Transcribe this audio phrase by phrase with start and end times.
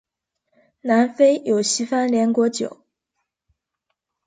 [0.79, 2.81] 南非有西番莲果酒。